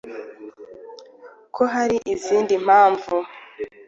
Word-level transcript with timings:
ko 1.55 1.63
hari 1.73 1.97
izindi 2.13 2.53
mpamvu 2.65 3.15